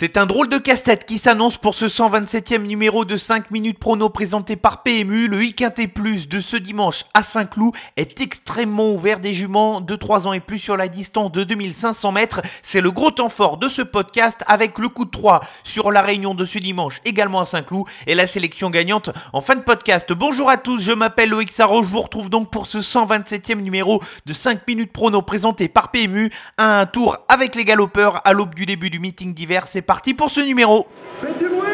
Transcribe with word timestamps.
C'est 0.00 0.16
un 0.16 0.24
drôle 0.24 0.48
de 0.48 0.56
casse-tête 0.56 1.04
qui 1.04 1.18
s'annonce 1.18 1.58
pour 1.58 1.74
ce 1.74 1.84
127e 1.84 2.62
numéro 2.62 3.04
de 3.04 3.18
5 3.18 3.50
minutes 3.50 3.78
prono 3.78 4.08
présenté 4.08 4.56
par 4.56 4.82
PMU. 4.82 5.28
Le 5.28 5.44
IQT 5.44 5.88
Plus 5.92 6.26
de 6.26 6.40
ce 6.40 6.56
dimanche 6.56 7.04
à 7.12 7.22
Saint-Cloud 7.22 7.74
est 7.98 8.18
extrêmement 8.22 8.94
ouvert 8.94 9.20
des 9.20 9.34
juments 9.34 9.82
de 9.82 9.94
3 9.94 10.26
ans 10.26 10.32
et 10.32 10.40
plus 10.40 10.58
sur 10.58 10.78
la 10.78 10.88
distance 10.88 11.30
de 11.32 11.44
2500 11.44 12.12
mètres. 12.12 12.40
C'est 12.62 12.80
le 12.80 12.90
gros 12.90 13.10
temps 13.10 13.28
fort 13.28 13.58
de 13.58 13.68
ce 13.68 13.82
podcast 13.82 14.42
avec 14.46 14.78
le 14.78 14.88
coup 14.88 15.04
de 15.04 15.10
3 15.10 15.42
sur 15.64 15.92
la 15.92 16.00
réunion 16.00 16.34
de 16.34 16.46
ce 16.46 16.58
dimanche 16.58 17.02
également 17.04 17.42
à 17.42 17.44
Saint-Cloud 17.44 17.84
et 18.06 18.14
la 18.14 18.26
sélection 18.26 18.70
gagnante 18.70 19.10
en 19.34 19.42
fin 19.42 19.54
de 19.54 19.60
podcast. 19.60 20.10
Bonjour 20.14 20.48
à 20.48 20.56
tous, 20.56 20.80
je 20.80 20.92
m'appelle 20.92 21.28
Loïc 21.28 21.52
Sarro, 21.52 21.82
je 21.82 21.88
vous 21.88 22.00
retrouve 22.00 22.30
donc 22.30 22.50
pour 22.50 22.66
ce 22.66 22.78
127e 22.78 23.60
numéro 23.60 24.02
de 24.24 24.32
5 24.32 24.66
minutes 24.66 24.94
prono 24.94 25.20
présenté 25.20 25.68
par 25.68 25.90
PMU. 25.90 26.32
Un 26.56 26.86
tour 26.86 27.18
avec 27.28 27.54
les 27.54 27.66
galopeurs 27.66 28.26
à 28.26 28.32
l'aube 28.32 28.54
du 28.54 28.64
début 28.64 28.88
du 28.88 28.98
meeting 28.98 29.34
d'hiver. 29.34 29.68
Parti 29.90 30.14
pour 30.14 30.30
ce 30.30 30.40
numéro. 30.40 30.86
Faites 31.20 31.36
du 31.36 31.48
bruit 31.48 31.66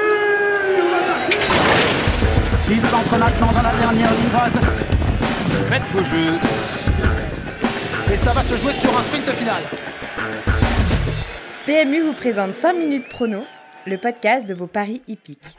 Il 2.71 2.87
s'entre 2.87 3.19
maintenant 3.19 3.53
dans 3.53 3.61
la 3.61 3.75
dernière 3.75 4.11
ligne 4.11 4.31
droite. 4.33 4.55
Faites 5.69 5.83
vos 5.93 6.03
jeux. 6.03 6.33
Et 8.11 8.17
ça 8.17 8.33
va 8.33 8.43
se 8.43 8.57
jouer 8.57 8.73
sur 8.73 8.99
un 8.99 9.03
sprint 9.03 9.29
final. 9.33 9.63
PMU 11.67 12.01
vous 12.07 12.15
présente 12.15 12.55
5 12.55 12.73
minutes 12.73 13.07
prono, 13.11 13.45
le 13.87 13.99
podcast 13.99 14.47
de 14.47 14.55
vos 14.55 14.67
paris 14.67 15.03
hippiques. 15.07 15.55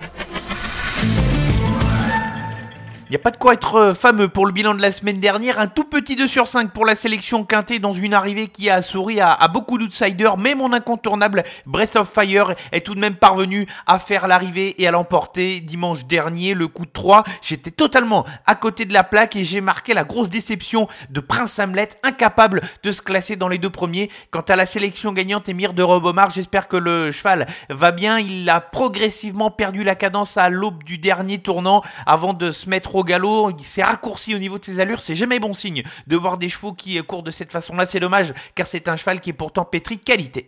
Il 3.10 3.12
n'y 3.12 3.16
a 3.16 3.20
pas 3.20 3.32
de 3.32 3.38
quoi 3.38 3.54
être 3.54 3.76
euh, 3.76 3.94
fameux 3.94 4.28
pour 4.28 4.46
le 4.46 4.52
bilan 4.52 4.76
de 4.76 4.82
la 4.82 4.92
semaine 4.92 5.22
dernière. 5.22 5.62
Un 5.62 5.68
tout 5.68 5.86
petit 5.86 6.18
2 6.18 6.28
sur 6.28 6.46
5 6.46 6.74
pour 6.74 6.86
la 6.86 6.94
sélection 6.94 7.46
quintée 7.46 7.80
dans 7.80 7.94
une 7.94 8.14
arrivée 8.14 8.50
qui 8.50 8.70
a 8.70 8.82
souri 8.82 9.22
à, 9.22 9.38
beaucoup 9.48 9.78
d'outsiders. 9.78 10.36
Mais 10.36 10.56
mon 10.56 10.74
incontournable 10.74 11.46
Breath 11.66 11.96
of 11.96 12.12
Fire 12.12 12.54
est 12.74 12.86
tout 12.86 12.96
de 12.96 13.00
même 13.00 13.16
parvenu 13.16 13.66
à 13.86 14.00
faire 14.00 14.28
l'arrivée 14.28 14.76
et 14.82 14.90
à 14.90 14.92
l'emporter 14.92 15.62
dimanche 15.62 16.04
dernier. 16.04 16.54
Le 16.54 16.68
coup 16.68 16.86
de 16.86 16.92
3, 16.92 17.23
j'étais 17.42 17.72
totalement 17.72 18.26
à 18.46 18.56
côté 18.56 18.84
de 18.84 18.92
la 18.92 19.06
plaque 19.06 19.38
et 19.38 19.44
j'ai 19.46 19.62
marqué 19.62 19.94
la 19.94 20.03
grosse 20.03 20.30
déception 20.30 20.90
de 21.09 21.22
Prince 21.22 21.59
Hamlet, 21.59 21.92
incapable 22.03 22.59
de 22.84 22.92
se 22.92 23.02
classer 23.02 23.38
dans 23.38 23.48
les 23.48 23.58
deux 23.58 23.70
premiers. 23.70 24.12
Quant 24.31 24.42
à 24.42 24.58
la 24.58 24.66
sélection 24.66 25.14
gagnante 25.14 25.48
Émir 25.48 25.72
de 25.72 25.81
Robomar, 25.81 26.31
j'espère 26.31 26.68
que 26.68 26.76
le 26.76 27.14
cheval 27.14 27.46
va 27.70 27.94
bien. 27.94 28.20
Il 28.20 28.50
a 28.50 28.59
progressivement 28.59 29.50
perdu 29.50 29.86
la 29.86 29.96
cadence 29.96 30.36
à 30.36 30.50
l'aube 30.50 30.84
du 30.84 30.98
dernier 30.98 31.38
tournant 31.38 31.84
avant 32.06 32.34
de 32.34 32.52
se 32.52 32.70
mettre 32.70 32.97
galop, 33.03 33.52
il 33.58 33.66
s'est 33.66 33.84
raccourci 33.84 34.36
au 34.36 34.40
niveau 34.40 34.59
de 34.59 34.66
ses 34.66 34.80
allures, 34.80 35.02
c'est 35.02 35.16
jamais 35.16 35.40
bon 35.40 35.53
signe 35.53 35.84
de 36.08 36.16
voir 36.16 36.38
des 36.38 36.50
chevaux 36.50 36.73
qui 36.73 37.02
courent 37.03 37.23
de 37.23 37.31
cette 37.31 37.52
façon-là, 37.52 37.86
c'est 37.86 38.00
dommage 38.00 38.34
car 38.56 38.67
c'est 38.67 38.88
un 38.88 38.95
cheval 38.95 39.20
qui 39.20 39.31
est 39.31 39.34
pourtant 39.34 39.66
pétri 39.66 39.98
de 39.98 40.03
qualité. 40.03 40.45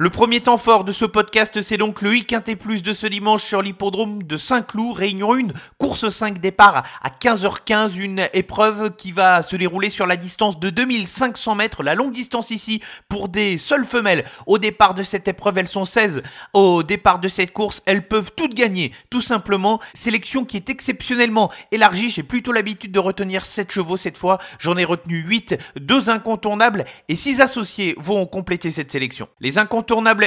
Le 0.00 0.10
premier 0.10 0.38
temps 0.38 0.58
fort 0.58 0.84
de 0.84 0.92
ce 0.92 1.04
podcast, 1.04 1.60
c'est 1.60 1.76
donc 1.76 2.02
le 2.02 2.14
et 2.14 2.54
plus 2.54 2.82
de 2.82 2.92
ce 2.92 3.08
dimanche 3.08 3.42
sur 3.42 3.62
l'hippodrome 3.62 4.22
de 4.22 4.36
Saint-Cloud, 4.36 4.96
Réunion 4.96 5.34
1, 5.34 5.48
course 5.76 6.08
5 6.08 6.38
départ 6.38 6.84
à 7.02 7.08
15h15, 7.08 7.96
une 7.98 8.28
épreuve 8.32 8.94
qui 8.94 9.10
va 9.10 9.42
se 9.42 9.56
dérouler 9.56 9.90
sur 9.90 10.06
la 10.06 10.16
distance 10.16 10.60
de 10.60 10.70
2500 10.70 11.56
mètres, 11.56 11.82
la 11.82 11.96
longue 11.96 12.12
distance 12.12 12.52
ici 12.52 12.80
pour 13.08 13.28
des 13.28 13.58
seules 13.58 13.84
femelles. 13.84 14.24
Au 14.46 14.58
départ 14.58 14.94
de 14.94 15.02
cette 15.02 15.26
épreuve, 15.26 15.58
elles 15.58 15.66
sont 15.66 15.84
16. 15.84 16.22
Au 16.52 16.84
départ 16.84 17.18
de 17.18 17.26
cette 17.26 17.52
course, 17.52 17.82
elles 17.84 18.06
peuvent 18.06 18.30
toutes 18.36 18.54
gagner, 18.54 18.92
tout 19.10 19.20
simplement. 19.20 19.80
Sélection 19.94 20.44
qui 20.44 20.58
est 20.58 20.70
exceptionnellement 20.70 21.50
élargie, 21.72 22.08
j'ai 22.08 22.22
plutôt 22.22 22.52
l'habitude 22.52 22.92
de 22.92 23.00
retenir 23.00 23.44
7 23.44 23.72
chevaux 23.72 23.96
cette 23.96 24.16
fois, 24.16 24.38
j'en 24.60 24.76
ai 24.76 24.84
retenu 24.84 25.24
8, 25.26 25.58
2 25.80 26.08
incontournables 26.08 26.84
et 27.08 27.16
6 27.16 27.40
associés 27.40 27.96
vont 27.98 28.26
compléter 28.26 28.70
cette 28.70 28.92
sélection. 28.92 29.26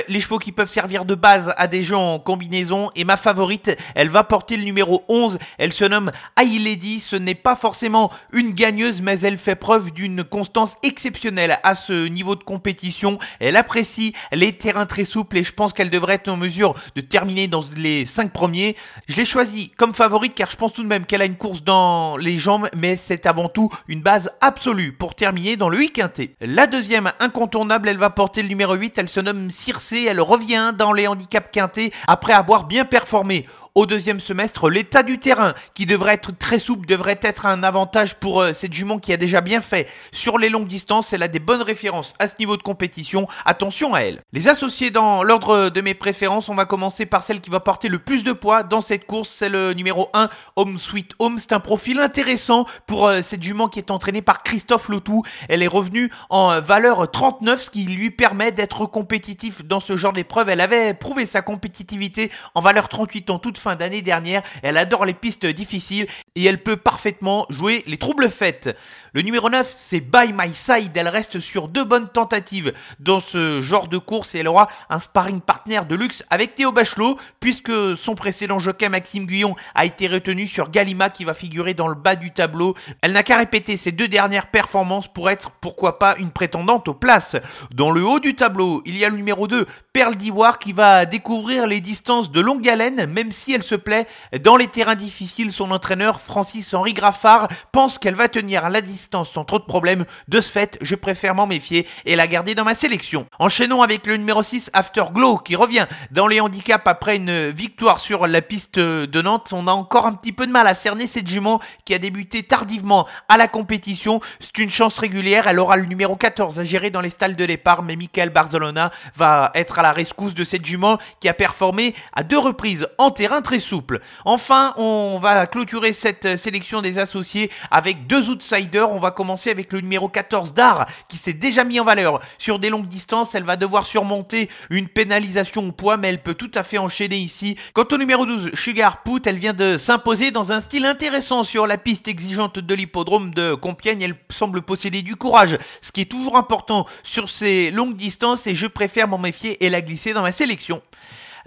Les 0.07 0.19
chevaux 0.19 0.39
qui 0.39 0.51
peuvent 0.51 0.69
servir 0.69 1.05
de 1.05 1.15
base 1.15 1.53
à 1.57 1.67
des 1.67 1.81
gens 1.81 2.15
en 2.15 2.19
combinaison. 2.19 2.89
Et 2.95 3.03
ma 3.03 3.17
favorite, 3.17 3.75
elle 3.95 4.09
va 4.09 4.23
porter 4.23 4.57
le 4.57 4.63
numéro 4.63 5.03
11. 5.07 5.37
Elle 5.57 5.73
se 5.73 5.85
nomme 5.85 6.11
High 6.39 6.63
Lady. 6.63 6.99
Ce 6.99 7.15
n'est 7.15 7.35
pas 7.35 7.55
forcément 7.55 8.11
une 8.33 8.53
gagneuse, 8.53 9.01
mais 9.01 9.19
elle 9.19 9.37
fait 9.37 9.55
preuve 9.55 9.91
d'une 9.91 10.23
constance 10.23 10.75
exceptionnelle 10.83 11.59
à 11.63 11.75
ce 11.75 12.07
niveau 12.07 12.35
de 12.35 12.43
compétition. 12.43 13.19
Elle 13.39 13.55
apprécie 13.55 14.13
les 14.31 14.53
terrains 14.53 14.85
très 14.85 15.05
souples 15.05 15.37
et 15.37 15.43
je 15.43 15.53
pense 15.53 15.73
qu'elle 15.73 15.89
devrait 15.89 16.15
être 16.15 16.29
en 16.29 16.37
mesure 16.37 16.73
de 16.95 17.01
terminer 17.01 17.47
dans 17.47 17.63
les 17.75 18.05
5 18.05 18.31
premiers. 18.31 18.75
Je 19.07 19.15
l'ai 19.15 19.25
choisie 19.25 19.69
comme 19.77 19.93
favorite 19.93 20.33
car 20.33 20.49
je 20.49 20.57
pense 20.57 20.73
tout 20.73 20.83
de 20.83 20.87
même 20.87 21.05
qu'elle 21.05 21.21
a 21.21 21.25
une 21.25 21.37
course 21.37 21.63
dans 21.63 22.17
les 22.17 22.37
jambes, 22.37 22.67
mais 22.75 22.97
c'est 22.97 23.25
avant 23.25 23.49
tout 23.49 23.69
une 23.87 24.01
base 24.01 24.31
absolue 24.41 24.93
pour 24.93 25.15
terminer 25.15 25.55
dans 25.55 25.69
le 25.69 25.77
week 25.77 26.01
La 26.41 26.67
deuxième 26.67 27.11
incontournable, 27.19 27.89
elle 27.89 27.97
va 27.97 28.09
porter 28.09 28.41
le 28.41 28.47
numéro 28.47 28.73
8. 28.73 28.97
Elle 28.97 29.09
se 29.09 29.19
nomme 29.19 29.50
Circé, 29.51 30.05
elle 30.07 30.21
revient 30.21 30.73
dans 30.77 30.93
les 30.93 31.07
handicaps 31.07 31.51
quintés 31.51 31.91
après 32.07 32.33
avoir 32.33 32.65
bien 32.65 32.85
performé 32.85 33.45
au 33.75 33.85
deuxième 33.85 34.19
semestre. 34.19 34.69
L'état 34.69 35.03
du 35.03 35.17
terrain, 35.17 35.53
qui 35.73 35.85
devrait 35.85 36.15
être 36.15 36.37
très 36.37 36.59
souple, 36.59 36.85
devrait 36.85 37.19
être 37.21 37.45
un 37.45 37.63
avantage 37.63 38.15
pour 38.15 38.41
euh, 38.41 38.53
cette 38.53 38.73
jument 38.73 38.99
qui 38.99 39.13
a 39.13 39.17
déjà 39.17 39.41
bien 39.41 39.61
fait 39.61 39.87
sur 40.11 40.37
les 40.37 40.49
longues 40.49 40.67
distances. 40.67 41.13
Elle 41.13 41.23
a 41.23 41.27
des 41.27 41.39
bonnes 41.39 41.61
références 41.61 42.13
à 42.19 42.27
ce 42.27 42.35
niveau 42.39 42.57
de 42.57 42.63
compétition. 42.63 43.27
Attention 43.45 43.93
à 43.93 44.01
elle. 44.01 44.21
Les 44.33 44.47
associés 44.47 44.91
dans 44.91 45.23
l'ordre 45.23 45.69
de 45.69 45.81
mes 45.81 45.93
préférences, 45.93 46.49
on 46.49 46.55
va 46.55 46.65
commencer 46.65 47.05
par 47.05 47.23
celle 47.23 47.39
qui 47.39 47.49
va 47.49 47.59
porter 47.59 47.87
le 47.87 47.99
plus 47.99 48.23
de 48.23 48.33
poids 48.33 48.63
dans 48.63 48.81
cette 48.81 49.05
course. 49.05 49.29
C'est 49.29 49.49
le 49.49 49.73
numéro 49.73 50.09
1, 50.13 50.29
Home 50.57 50.77
Sweet 50.77 51.13
Home. 51.19 51.37
C'est 51.37 51.53
un 51.53 51.59
profil 51.59 51.99
intéressant 51.99 52.65
pour 52.87 53.07
euh, 53.07 53.21
cette 53.21 53.41
jument 53.41 53.67
qui 53.67 53.79
est 53.79 53.91
entraînée 53.91 54.21
par 54.21 54.43
Christophe 54.43 54.89
Lotou. 54.89 55.23
Elle 55.47 55.63
est 55.63 55.67
revenue 55.67 56.11
en 56.29 56.51
euh, 56.51 56.59
valeur 56.59 57.09
39, 57.09 57.61
ce 57.61 57.69
qui 57.69 57.85
lui 57.85 58.11
permet 58.11 58.51
d'être 58.51 58.85
compétitif 58.85 59.63
dans 59.65 59.79
ce 59.79 59.95
genre 59.95 60.13
d'épreuve. 60.13 60.49
Elle 60.49 60.61
avait 60.61 60.93
prouvé 60.93 61.25
sa 61.25 61.41
compétitivité 61.41 62.31
en 62.53 62.61
valeur 62.61 62.89
38 62.89 63.29
en 63.29 63.39
toute 63.39 63.57
fin 63.61 63.75
d'année 63.75 64.01
dernière. 64.01 64.41
Elle 64.63 64.77
adore 64.77 65.05
les 65.05 65.13
pistes 65.13 65.45
difficiles 65.45 66.07
et 66.35 66.43
elle 66.45 66.61
peut 66.61 66.77
parfaitement 66.77 67.45
jouer 67.49 67.83
les 67.87 67.97
troubles 67.97 68.29
faites. 68.29 68.75
Le 69.13 69.21
numéro 69.21 69.49
9, 69.49 69.73
c'est 69.77 69.99
By 69.99 70.33
My 70.33 70.53
Side. 70.53 70.91
Elle 70.95 71.07
reste 71.07 71.39
sur 71.39 71.67
deux 71.67 71.83
bonnes 71.83 72.09
tentatives 72.09 72.73
dans 72.99 73.19
ce 73.19 73.61
genre 73.61 73.87
de 73.87 73.97
course 73.97 74.35
et 74.35 74.39
elle 74.39 74.47
aura 74.47 74.67
un 74.89 74.99
sparring 74.99 75.41
partner 75.41 75.81
de 75.87 75.95
luxe 75.95 76.23
avec 76.29 76.55
Théo 76.55 76.71
Bachelot 76.71 77.17
puisque 77.39 77.71
son 77.97 78.15
précédent 78.15 78.59
jockey 78.59 78.89
Maxime 78.89 79.25
Guyon 79.25 79.55
a 79.75 79.85
été 79.85 80.07
retenu 80.07 80.47
sur 80.47 80.69
Galima 80.69 81.09
qui 81.09 81.25
va 81.25 81.33
figurer 81.33 81.73
dans 81.73 81.87
le 81.87 81.95
bas 81.95 82.15
du 82.15 82.31
tableau. 82.31 82.75
Elle 83.01 83.13
n'a 83.13 83.23
qu'à 83.23 83.37
répéter 83.37 83.77
ses 83.77 83.91
deux 83.91 84.07
dernières 84.07 84.47
performances 84.47 85.07
pour 85.07 85.29
être 85.29 85.51
pourquoi 85.61 85.99
pas 85.99 86.15
une 86.17 86.31
prétendante 86.31 86.87
aux 86.87 86.93
places. 86.93 87.35
Dans 87.73 87.91
le 87.91 88.03
haut 88.03 88.19
du 88.19 88.35
tableau, 88.35 88.81
il 88.85 88.97
y 88.97 89.05
a 89.05 89.09
le 89.09 89.17
numéro 89.17 89.47
2, 89.47 89.65
Perle 89.93 90.15
d'Ivoire 90.15 90.59
qui 90.59 90.73
va 90.73 91.05
découvrir 91.05 91.67
les 91.67 91.81
distances 91.81 92.31
de 92.31 92.41
longue 92.41 92.67
haleine 92.67 93.05
même 93.05 93.31
si 93.31 93.50
elle 93.53 93.63
se 93.63 93.75
plaît 93.75 94.07
dans 94.41 94.57
les 94.57 94.67
terrains 94.67 94.95
difficiles. 94.95 95.51
Son 95.51 95.71
entraîneur 95.71 96.21
Francis-Henri 96.21 96.93
Graffard 96.93 97.47
pense 97.71 97.97
qu'elle 97.97 98.15
va 98.15 98.27
tenir 98.27 98.69
la 98.69 98.81
distance 98.81 99.29
sans 99.31 99.45
trop 99.45 99.59
de 99.59 99.63
problèmes. 99.63 100.05
De 100.27 100.41
ce 100.41 100.51
fait, 100.51 100.77
je 100.81 100.95
préfère 100.95 101.35
m'en 101.35 101.47
méfier 101.47 101.87
et 102.05 102.15
la 102.15 102.27
garder 102.27 102.55
dans 102.55 102.63
ma 102.63 102.75
sélection. 102.75 103.25
Enchaînons 103.39 103.81
avec 103.81 104.07
le 104.07 104.17
numéro 104.17 104.43
6 104.43 104.69
Afterglow 104.73 105.37
qui 105.37 105.55
revient 105.55 105.85
dans 106.11 106.27
les 106.27 106.39
handicaps 106.39 106.87
après 106.87 107.15
une 107.15 107.49
victoire 107.49 107.99
sur 107.99 108.27
la 108.27 108.41
piste 108.41 108.79
de 108.79 109.21
Nantes. 109.21 109.51
On 109.53 109.67
a 109.67 109.71
encore 109.71 110.05
un 110.05 110.13
petit 110.13 110.31
peu 110.31 110.47
de 110.47 110.51
mal 110.51 110.67
à 110.67 110.73
cerner 110.73 111.07
cette 111.07 111.27
jument 111.27 111.59
qui 111.85 111.93
a 111.93 111.99
débuté 111.99 112.43
tardivement 112.43 113.07
à 113.29 113.37
la 113.37 113.47
compétition. 113.47 114.19
C'est 114.39 114.57
une 114.57 114.69
chance 114.69 114.97
régulière. 114.99 115.47
Elle 115.47 115.59
aura 115.59 115.77
le 115.77 115.85
numéro 115.85 116.15
14 116.15 116.59
à 116.59 116.63
gérer 116.63 116.89
dans 116.89 117.01
les 117.01 117.09
stalles 117.09 117.35
de 117.35 117.45
départ, 117.45 117.83
mais 117.83 117.95
Michael 117.95 118.29
Barzolona 118.29 118.91
va 119.15 119.51
être 119.55 119.79
à 119.79 119.81
la 119.81 119.91
rescousse 119.91 120.33
de 120.33 120.43
cette 120.43 120.65
jument 120.65 120.97
qui 121.19 121.29
a 121.29 121.33
performé 121.33 121.95
à 122.13 122.23
deux 122.23 122.37
reprises 122.37 122.87
en 122.97 123.11
terrain 123.11 123.40
très 123.41 123.59
souple. 123.59 123.99
Enfin, 124.25 124.73
on 124.77 125.19
va 125.21 125.47
clôturer 125.47 125.93
cette 125.93 126.37
sélection 126.37 126.81
des 126.81 126.99
associés 126.99 127.51
avec 127.69 128.07
deux 128.07 128.29
outsiders. 128.29 128.91
On 128.91 128.99
va 128.99 129.11
commencer 129.11 129.49
avec 129.49 129.71
le 129.73 129.81
numéro 129.81 130.09
14 130.09 130.53
d'Ar 130.53 130.87
qui 131.07 131.17
s'est 131.17 131.33
déjà 131.33 131.63
mis 131.63 131.79
en 131.79 131.83
valeur 131.83 132.19
sur 132.37 132.59
des 132.59 132.69
longues 132.69 132.87
distances. 132.87 133.35
Elle 133.35 133.43
va 133.43 133.55
devoir 133.55 133.85
surmonter 133.85 134.49
une 134.69 134.87
pénalisation 134.87 135.67
au 135.67 135.71
poids, 135.71 135.97
mais 135.97 136.09
elle 136.09 136.21
peut 136.21 136.33
tout 136.33 136.51
à 136.55 136.63
fait 136.63 136.77
enchaîner 136.77 137.17
ici. 137.17 137.57
Quant 137.73 137.87
au 137.91 137.97
numéro 137.97 138.25
12, 138.25 138.51
Sugar 138.53 139.03
Put, 139.03 139.21
elle 139.25 139.37
vient 139.37 139.53
de 139.53 139.77
s'imposer 139.77 140.31
dans 140.31 140.51
un 140.51 140.61
style 140.61 140.85
intéressant 140.85 141.43
sur 141.43 141.67
la 141.67 141.77
piste 141.77 142.07
exigeante 142.07 142.59
de 142.59 142.73
l'hippodrome 142.73 143.33
de 143.33 143.53
Compiègne. 143.53 144.01
Elle 144.01 144.15
semble 144.29 144.61
posséder 144.61 145.01
du 145.01 145.15
courage, 145.15 145.57
ce 145.81 145.91
qui 145.91 146.01
est 146.01 146.11
toujours 146.11 146.37
important 146.37 146.85
sur 147.03 147.29
ces 147.29 147.71
longues 147.71 147.95
distances 147.95 148.47
et 148.47 148.55
je 148.55 148.67
préfère 148.67 149.07
m'en 149.07 149.17
méfier 149.17 149.63
et 149.63 149.69
la 149.69 149.81
glisser 149.81 150.13
dans 150.13 150.21
ma 150.21 150.31
sélection. 150.31 150.81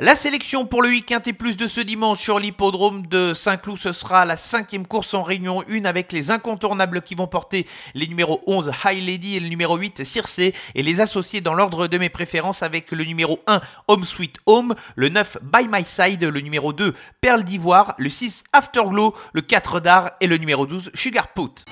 La 0.00 0.16
sélection 0.16 0.66
pour 0.66 0.82
le 0.82 0.88
week-end 0.88 1.20
et 1.24 1.32
plus 1.32 1.56
de 1.56 1.68
ce 1.68 1.80
dimanche 1.80 2.18
sur 2.18 2.40
l'hippodrome 2.40 3.06
de 3.06 3.32
Saint-Cloud, 3.32 3.78
ce 3.78 3.92
sera 3.92 4.24
la 4.24 4.36
cinquième 4.36 4.88
course 4.88 5.14
en 5.14 5.22
réunion 5.22 5.62
1 5.70 5.84
avec 5.84 6.10
les 6.10 6.32
incontournables 6.32 7.00
qui 7.00 7.14
vont 7.14 7.28
porter 7.28 7.64
les 7.94 8.08
numéros 8.08 8.40
11 8.48 8.72
High 8.84 9.06
Lady 9.06 9.36
et 9.36 9.40
le 9.40 9.46
numéro 9.46 9.76
8 9.76 10.02
Circe 10.02 10.40
et 10.40 10.52
les 10.74 11.00
associer 11.00 11.40
dans 11.40 11.54
l'ordre 11.54 11.86
de 11.86 11.96
mes 11.96 12.08
préférences 12.08 12.64
avec 12.64 12.90
le 12.90 13.04
numéro 13.04 13.38
1 13.46 13.60
Home 13.86 14.04
Sweet 14.04 14.38
Home, 14.46 14.74
le 14.96 15.10
9 15.10 15.38
By 15.42 15.68
My 15.70 15.84
Side, 15.84 16.24
le 16.24 16.40
numéro 16.40 16.72
2 16.72 16.92
Perle 17.20 17.44
d'Ivoire, 17.44 17.94
le 17.98 18.10
6 18.10 18.42
Afterglow, 18.52 19.14
le 19.32 19.42
4 19.42 19.78
Dar 19.78 20.10
et 20.20 20.26
le 20.26 20.38
numéro 20.38 20.66
12 20.66 20.90
Sugar 20.94 21.28
Put. 21.28 21.64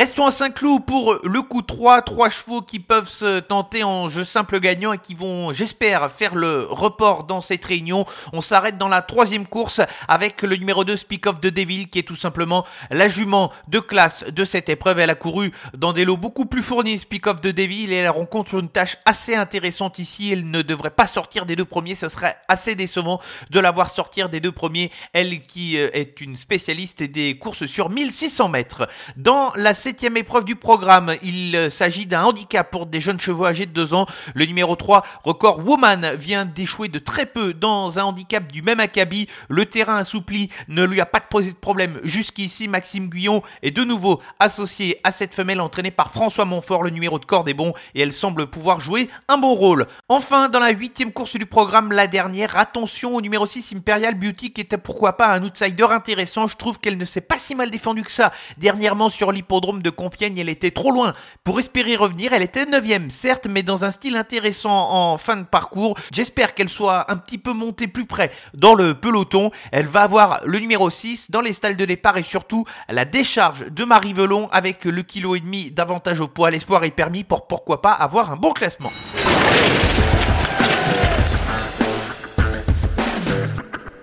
Restons 0.00 0.24
à 0.24 0.30
Saint-Cloud 0.30 0.86
pour 0.86 1.18
le 1.24 1.42
coup 1.42 1.60
3, 1.60 2.00
trois 2.00 2.30
chevaux 2.30 2.62
qui 2.62 2.80
peuvent 2.80 3.06
se 3.06 3.38
tenter 3.38 3.84
en 3.84 4.08
jeu 4.08 4.24
simple 4.24 4.58
gagnant 4.58 4.94
et 4.94 4.98
qui 4.98 5.14
vont, 5.14 5.52
j'espère, 5.52 6.10
faire 6.10 6.34
le 6.34 6.66
report 6.70 7.24
dans 7.24 7.42
cette 7.42 7.66
réunion. 7.66 8.06
On 8.32 8.40
s'arrête 8.40 8.78
dans 8.78 8.88
la 8.88 9.02
troisième 9.02 9.46
course 9.46 9.82
avec 10.08 10.40
le 10.40 10.56
numéro 10.56 10.84
2 10.84 10.96
Speak 10.96 11.26
of 11.26 11.42
the 11.42 11.48
Devil 11.48 11.90
qui 11.90 11.98
est 11.98 12.04
tout 12.04 12.16
simplement 12.16 12.64
la 12.90 13.10
jument 13.10 13.52
de 13.68 13.78
classe 13.78 14.24
de 14.24 14.46
cette 14.46 14.70
épreuve. 14.70 15.00
Elle 15.00 15.10
a 15.10 15.14
couru 15.14 15.52
dans 15.76 15.92
des 15.92 16.06
lots 16.06 16.16
beaucoup 16.16 16.46
plus 16.46 16.62
fournis 16.62 17.00
Speak 17.00 17.26
of 17.26 17.42
the 17.42 17.48
Devil 17.48 17.92
et 17.92 17.96
elle 17.96 18.08
rencontre 18.08 18.54
une 18.54 18.70
tâche 18.70 18.96
assez 19.04 19.36
intéressante 19.36 19.98
ici. 19.98 20.32
Elle 20.32 20.50
ne 20.50 20.62
devrait 20.62 20.92
pas 20.92 21.08
sortir 21.08 21.44
des 21.44 21.56
deux 21.56 21.66
premiers, 21.66 21.94
ce 21.94 22.08
serait 22.08 22.38
assez 22.48 22.74
décevant 22.74 23.20
de 23.50 23.60
la 23.60 23.70
voir 23.70 23.90
sortir 23.90 24.30
des 24.30 24.40
deux 24.40 24.50
premiers. 24.50 24.90
Elle 25.12 25.42
qui 25.42 25.76
euh, 25.76 25.90
est 25.92 26.22
une 26.22 26.38
spécialiste 26.38 27.02
des 27.02 27.36
courses 27.36 27.66
sur 27.66 27.90
1600 27.90 28.48
mètres. 28.48 28.88
Dans 29.18 29.52
la 29.56 29.74
septième 29.90 30.16
épreuve 30.18 30.44
du 30.44 30.54
programme, 30.54 31.16
il 31.20 31.56
euh, 31.56 31.68
s'agit 31.68 32.06
d'un 32.06 32.22
handicap 32.22 32.70
pour 32.70 32.86
des 32.86 33.00
jeunes 33.00 33.18
chevaux 33.18 33.44
âgés 33.44 33.66
de 33.66 33.72
2 33.72 33.92
ans. 33.92 34.06
Le 34.36 34.44
numéro 34.44 34.76
3, 34.76 35.04
record 35.24 35.66
Woman, 35.66 36.14
vient 36.14 36.44
d'échouer 36.44 36.86
de 36.86 37.00
très 37.00 37.26
peu 37.26 37.52
dans 37.54 37.98
un 37.98 38.04
handicap 38.04 38.52
du 38.52 38.62
même 38.62 38.78
acabit. 38.78 39.26
Le 39.48 39.66
terrain 39.66 39.96
assoupli 39.96 40.48
ne 40.68 40.84
lui 40.84 41.00
a 41.00 41.06
pas 41.06 41.20
posé 41.20 41.50
de 41.50 41.56
problème 41.56 41.98
jusqu'ici. 42.04 42.68
Maxime 42.68 43.08
Guyon 43.08 43.42
est 43.62 43.72
de 43.72 43.82
nouveau 43.82 44.22
associé 44.38 45.00
à 45.02 45.10
cette 45.10 45.34
femelle 45.34 45.60
entraînée 45.60 45.90
par 45.90 46.12
François 46.12 46.44
Montfort. 46.44 46.84
Le 46.84 46.90
numéro 46.90 47.18
de 47.18 47.24
corde 47.24 47.48
est 47.48 47.54
bon 47.54 47.72
et 47.96 48.02
elle 48.02 48.12
semble 48.12 48.46
pouvoir 48.46 48.78
jouer 48.78 49.10
un 49.26 49.38
bon 49.38 49.54
rôle. 49.54 49.88
Enfin, 50.08 50.48
dans 50.48 50.60
la 50.60 50.70
huitième 50.70 51.12
course 51.12 51.34
du 51.34 51.46
programme, 51.46 51.90
la 51.90 52.06
dernière, 52.06 52.56
attention 52.56 53.16
au 53.16 53.20
numéro 53.20 53.44
6 53.44 53.74
Imperial 53.74 54.14
Beauty 54.14 54.52
qui 54.52 54.60
était 54.60 54.78
pourquoi 54.78 55.16
pas 55.16 55.34
un 55.34 55.42
outsider 55.42 55.86
intéressant. 55.90 56.46
Je 56.46 56.56
trouve 56.56 56.78
qu'elle 56.78 56.96
ne 56.96 57.04
s'est 57.04 57.20
pas 57.20 57.40
si 57.40 57.56
mal 57.56 57.72
défendue 57.72 58.04
que 58.04 58.12
ça. 58.12 58.30
Dernièrement 58.56 59.10
sur 59.10 59.32
l'hippodrome 59.32 59.69
de 59.78 59.90
Compiègne, 59.90 60.38
elle 60.38 60.48
était 60.48 60.70
trop 60.70 60.90
loin 60.90 61.14
pour 61.44 61.58
espérer 61.60 61.96
revenir. 61.96 62.32
Elle 62.32 62.42
était 62.42 62.64
9ème, 62.64 63.10
certes, 63.10 63.46
mais 63.48 63.62
dans 63.62 63.84
un 63.84 63.90
style 63.90 64.16
intéressant 64.16 64.90
en 64.90 65.18
fin 65.18 65.36
de 65.36 65.44
parcours. 65.44 65.96
J'espère 66.12 66.54
qu'elle 66.54 66.68
soit 66.68 67.10
un 67.10 67.16
petit 67.16 67.38
peu 67.38 67.52
montée 67.52 67.86
plus 67.86 68.06
près 68.06 68.30
dans 68.54 68.74
le 68.74 68.94
peloton. 68.94 69.50
Elle 69.72 69.86
va 69.86 70.02
avoir 70.02 70.40
le 70.44 70.58
numéro 70.58 70.90
6 70.90 71.30
dans 71.30 71.40
les 71.40 71.52
stalles 71.52 71.76
de 71.76 71.84
départ 71.84 72.16
et 72.16 72.22
surtout 72.22 72.64
la 72.88 73.04
décharge 73.04 73.70
de 73.70 73.84
Marie 73.84 74.12
Velon 74.12 74.48
avec 74.52 74.84
le 74.84 75.02
kilo 75.02 75.36
et 75.36 75.40
demi 75.40 75.70
d'avantage 75.70 76.20
au 76.20 76.28
poids. 76.28 76.50
L'espoir 76.50 76.84
est 76.84 76.90
permis 76.90 77.24
pour 77.24 77.46
pourquoi 77.46 77.80
pas 77.80 77.92
avoir 77.92 78.32
un 78.32 78.36
bon 78.36 78.52
classement. 78.52 78.90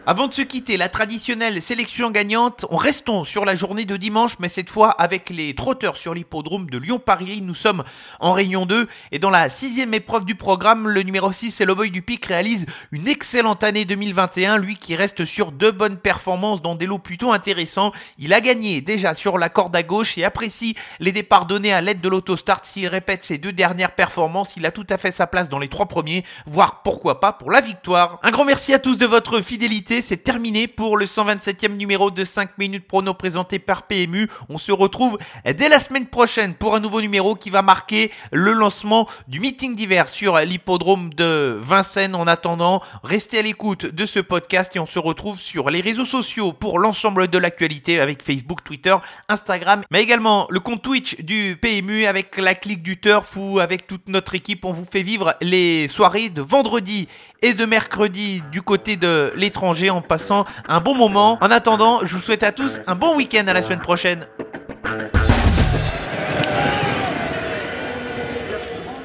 Avant 0.09 0.29
de 0.29 0.33
se 0.33 0.41
quitter, 0.41 0.77
la 0.77 0.87
traditionnelle 0.87 1.61
sélection 1.61 2.11
gagnante, 2.11 2.65
on 2.69 2.77
restons 2.77 3.25
sur 3.25 3.43
la 3.43 3.55
journée 3.55 3.83
de 3.83 3.97
dimanche, 3.97 4.39
mais 4.39 4.47
cette 4.47 4.69
fois 4.69 4.91
avec 4.91 5.29
les 5.29 5.53
trotteurs 5.53 5.97
sur 5.97 6.13
l'hippodrome 6.13 6.69
de 6.69 6.77
Lyon-Paris. 6.77 7.41
Nous 7.41 7.53
sommes 7.53 7.83
en 8.21 8.31
réunion 8.31 8.65
2 8.65 8.87
et 9.11 9.19
dans 9.19 9.29
la 9.29 9.49
sixième 9.49 9.93
épreuve 9.93 10.23
du 10.23 10.35
programme, 10.35 10.87
le 10.87 11.01
numéro 11.01 11.29
6, 11.33 11.59
le 11.59 11.75
Boy 11.75 11.91
du 11.91 12.03
Pic, 12.03 12.25
réalise 12.25 12.67
une 12.93 13.09
excellente 13.09 13.65
année 13.65 13.83
2021, 13.83 14.59
lui 14.59 14.77
qui 14.77 14.95
reste 14.95 15.25
sur 15.25 15.51
deux 15.51 15.73
bonnes 15.73 15.97
performances 15.97 16.61
dans 16.61 16.75
des 16.75 16.85
lots 16.85 16.99
plutôt 16.99 17.33
intéressants. 17.33 17.91
Il 18.17 18.31
a 18.31 18.39
gagné 18.39 18.79
déjà 18.79 19.13
sur 19.13 19.37
la 19.37 19.49
corde 19.49 19.75
à 19.75 19.83
gauche 19.83 20.17
et 20.17 20.23
apprécie 20.23 20.77
les 21.01 21.11
départs 21.11 21.47
donnés 21.47 21.73
à 21.73 21.81
l'aide 21.81 21.99
de 21.99 22.07
l'autostart. 22.07 22.63
S'il 22.63 22.87
répète 22.87 23.25
ses 23.25 23.39
deux 23.39 23.51
dernières 23.51 23.93
performances, 23.93 24.55
il 24.55 24.65
a 24.65 24.71
tout 24.71 24.87
à 24.89 24.97
fait 24.97 25.11
sa 25.11 25.27
place 25.27 25.49
dans 25.49 25.59
les 25.59 25.67
trois 25.67 25.87
premiers, 25.87 26.23
voire 26.45 26.81
pourquoi 26.81 27.19
pas 27.19 27.33
pour 27.33 27.51
la 27.51 27.59
victoire. 27.59 28.21
Un 28.23 28.31
grand 28.31 28.45
merci 28.45 28.73
à 28.73 28.79
tous 28.79 28.97
de 28.97 29.05
votre 29.05 29.41
fidélité 29.41 29.96
c'est 30.01 30.17
terminé 30.17 30.67
pour 30.67 30.97
le 30.97 31.05
127e 31.05 31.75
numéro 31.75 32.11
de 32.11 32.23
5 32.23 32.57
minutes 32.57 32.87
prono 32.87 33.13
présenté 33.13 33.59
par 33.59 33.83
PMU. 33.83 34.29
On 34.49 34.57
se 34.57 34.71
retrouve 34.71 35.17
dès 35.45 35.69
la 35.69 35.79
semaine 35.79 36.07
prochaine 36.07 36.53
pour 36.53 36.75
un 36.75 36.79
nouveau 36.79 37.01
numéro 37.01 37.35
qui 37.35 37.49
va 37.49 37.61
marquer 37.61 38.11
le 38.31 38.53
lancement 38.53 39.07
du 39.27 39.39
meeting 39.39 39.75
d'hiver 39.75 40.09
sur 40.09 40.37
l'hippodrome 40.39 41.13
de 41.13 41.59
Vincennes. 41.61 42.15
En 42.15 42.27
attendant, 42.27 42.81
restez 43.03 43.39
à 43.39 43.41
l'écoute 43.41 43.85
de 43.85 44.05
ce 44.05 44.19
podcast 44.19 44.75
et 44.75 44.79
on 44.79 44.85
se 44.85 44.99
retrouve 44.99 45.39
sur 45.39 45.69
les 45.69 45.81
réseaux 45.81 46.05
sociaux 46.05 46.53
pour 46.53 46.79
l'ensemble 46.79 47.27
de 47.27 47.37
l'actualité 47.37 47.99
avec 47.99 48.21
Facebook, 48.21 48.63
Twitter, 48.63 48.95
Instagram, 49.29 49.83
mais 49.91 50.01
également 50.01 50.47
le 50.49 50.59
compte 50.59 50.81
Twitch 50.81 51.17
du 51.19 51.57
PMU 51.61 52.05
avec 52.05 52.37
la 52.37 52.55
clique 52.55 52.83
du 52.83 52.99
turf 52.99 53.35
ou 53.37 53.59
avec 53.59 53.87
toute 53.87 54.07
notre 54.09 54.35
équipe. 54.35 54.65
On 54.65 54.73
vous 54.73 54.85
fait 54.85 55.03
vivre 55.03 55.35
les 55.41 55.87
soirées 55.87 56.29
de 56.29 56.41
vendredi 56.41 57.07
et 57.41 57.53
de 57.53 57.65
mercredi 57.65 58.43
du 58.51 58.61
côté 58.61 58.97
de 58.97 59.31
l'étranger 59.35 59.89
en 59.89 60.01
passant 60.01 60.45
un 60.67 60.79
bon 60.79 60.95
moment. 60.95 61.37
En 61.41 61.51
attendant, 61.51 61.99
je 62.03 62.15
vous 62.15 62.21
souhaite 62.21 62.43
à 62.43 62.51
tous 62.51 62.79
un 62.87 62.95
bon 62.95 63.15
week-end 63.15 63.47
à 63.47 63.53
la 63.53 63.61
semaine 63.61 63.81
prochaine. 63.81 64.25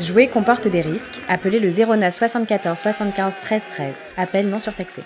Jouer 0.01 0.27
comporte 0.27 0.67
des 0.67 0.81
risques. 0.81 1.21
Appelez 1.29 1.61
le 1.61 1.71
09 1.71 2.17
74 2.17 2.79
75 2.79 3.35
13 3.43 3.63
13. 3.71 3.95
Appel 4.17 4.49
non 4.49 4.59
surtaxé. 4.59 5.03